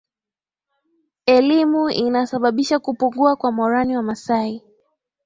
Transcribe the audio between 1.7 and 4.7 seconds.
inasababisha kupungua kwa morani wa masai